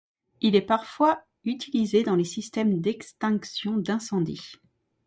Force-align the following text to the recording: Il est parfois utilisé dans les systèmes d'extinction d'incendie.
Il 0.41 0.55
est 0.55 0.61
parfois 0.63 1.21
utilisé 1.43 2.01
dans 2.01 2.15
les 2.15 2.23
systèmes 2.23 2.81
d'extinction 2.81 3.77
d'incendie. 3.77 4.53